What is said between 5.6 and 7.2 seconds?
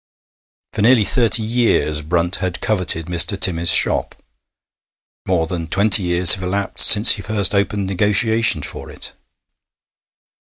twenty years have elapsed since